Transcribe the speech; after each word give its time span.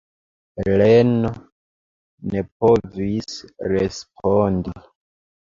Heleno 0.67 1.31
ne 2.31 2.43
povis 2.65 3.37
respondi. 3.75 4.77